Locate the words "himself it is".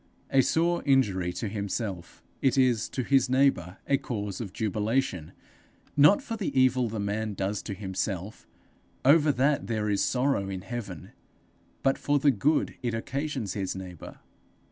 1.47-2.89